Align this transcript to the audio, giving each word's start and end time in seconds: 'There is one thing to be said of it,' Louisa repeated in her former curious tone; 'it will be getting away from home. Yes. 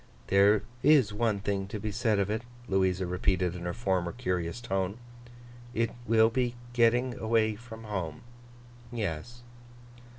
'There 0.29 0.63
is 0.81 1.13
one 1.13 1.39
thing 1.39 1.67
to 1.67 1.79
be 1.79 1.91
said 1.91 2.17
of 2.17 2.27
it,' 2.27 2.41
Louisa 2.67 3.05
repeated 3.05 3.55
in 3.55 3.65
her 3.65 3.71
former 3.75 4.11
curious 4.11 4.59
tone; 4.59 4.97
'it 5.75 5.91
will 6.07 6.31
be 6.31 6.55
getting 6.73 7.13
away 7.19 7.53
from 7.55 7.83
home. 7.83 8.21
Yes. 8.91 9.43